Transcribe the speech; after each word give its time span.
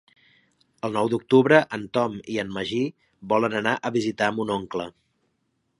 El 0.87 0.95
nou 0.99 1.09
d'octubre 1.11 1.59
en 1.77 1.83
Tom 1.97 2.15
i 2.37 2.41
en 2.45 2.57
Magí 2.57 2.81
volen 3.35 3.59
anar 3.61 3.79
a 3.91 3.95
visitar 3.99 4.33
mon 4.39 4.57
oncle. 4.57 4.91